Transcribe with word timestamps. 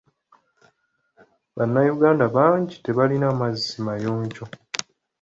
Bannayuganda 1.55 2.25
bangi 2.35 2.75
tebalina 2.85 3.27
mazzi 3.39 3.75
mayonjo. 3.85 4.45